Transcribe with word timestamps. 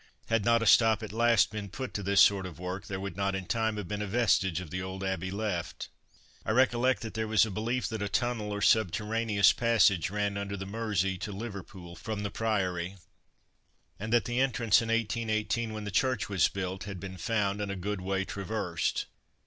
Had 0.29 0.43
not 0.43 0.63
a 0.63 0.65
stop 0.65 1.03
at 1.03 1.13
last 1.13 1.51
been 1.51 1.69
put 1.69 1.93
to 1.93 2.01
this 2.01 2.19
sort 2.21 2.47
of 2.47 2.57
work 2.57 2.87
there 2.87 2.99
would 2.99 3.15
not 3.15 3.35
in 3.35 3.45
time 3.45 3.77
have 3.77 3.87
been 3.87 4.01
a 4.01 4.07
vestige 4.07 4.59
of 4.59 4.71
the 4.71 4.81
old 4.81 5.03
Abbey 5.03 5.29
left. 5.29 5.89
I 6.43 6.49
recollect 6.49 7.03
that 7.03 7.13
there 7.13 7.27
was 7.27 7.45
a 7.45 7.51
belief 7.51 7.87
that 7.89 8.01
a 8.01 8.09
tunnel 8.09 8.51
or 8.51 8.61
subterraneous 8.61 9.53
passage 9.53 10.09
ran 10.09 10.37
under 10.37 10.57
the 10.57 10.65
Mersey 10.65 11.19
to 11.19 11.31
Liverpool 11.31 11.95
from 11.95 12.23
the 12.23 12.31
Priory, 12.31 12.97
and 13.99 14.11
that 14.11 14.25
the 14.25 14.41
entrance 14.41 14.81
in 14.81 14.87
1818, 14.89 15.71
when 15.71 15.83
the 15.83 15.91
church 15.91 16.27
was 16.27 16.47
built, 16.47 16.85
had 16.85 16.99
been 16.99 17.17
found 17.17 17.61
and 17.61 17.71
a 17.71 17.75
good 17.75 18.01
way 18.01 18.25
traversed. 18.25 19.05